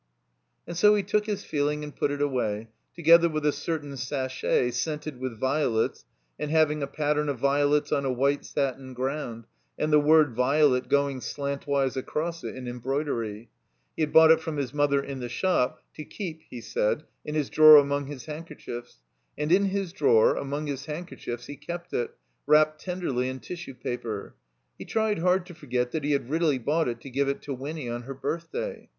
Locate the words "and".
0.65-0.75, 1.83-1.95, 6.39-6.49, 9.77-9.93, 19.37-19.51